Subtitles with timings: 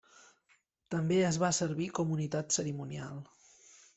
[0.95, 3.23] També es va servir com unitat cerimonial.